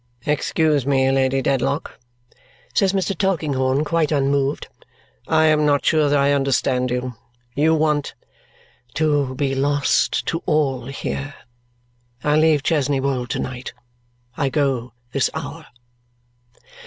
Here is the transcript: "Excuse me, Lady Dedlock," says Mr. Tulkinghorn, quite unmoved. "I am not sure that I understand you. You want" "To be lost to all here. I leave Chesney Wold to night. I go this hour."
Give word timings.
"Excuse 0.25 0.83
me, 0.87 1.11
Lady 1.11 1.43
Dedlock," 1.43 1.99
says 2.73 2.91
Mr. 2.91 3.15
Tulkinghorn, 3.15 3.83
quite 3.83 4.11
unmoved. 4.11 4.67
"I 5.27 5.45
am 5.45 5.63
not 5.63 5.85
sure 5.85 6.09
that 6.09 6.17
I 6.17 6.33
understand 6.33 6.89
you. 6.89 7.13
You 7.53 7.75
want" 7.75 8.15
"To 8.95 9.35
be 9.35 9.53
lost 9.53 10.25
to 10.25 10.41
all 10.47 10.87
here. 10.87 11.35
I 12.23 12.35
leave 12.35 12.63
Chesney 12.63 12.99
Wold 12.99 13.29
to 13.29 13.37
night. 13.39 13.73
I 14.35 14.49
go 14.49 14.93
this 15.11 15.29
hour." 15.35 15.67